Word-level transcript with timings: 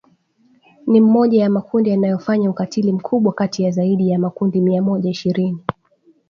ni 0.87 1.01
mmoja 1.01 1.41
ya 1.41 1.49
makundi 1.49 1.89
yanayofanya 1.89 2.49
ukatili 2.49 2.91
mkubwa 2.93 3.33
kati 3.33 3.63
ya 3.63 3.71
zaidi 3.71 4.09
ya 4.09 4.19
makundi 4.19 4.61
mia 4.61 4.81
moja 4.81 5.09
ishirini 5.09 5.57